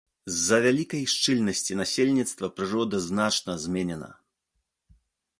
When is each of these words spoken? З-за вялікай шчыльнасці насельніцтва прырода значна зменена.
З-за 0.35 0.57
вялікай 0.65 1.01
шчыльнасці 1.13 1.75
насельніцтва 1.81 2.49
прырода 2.59 3.01
значна 3.09 3.57
зменена. 3.65 4.09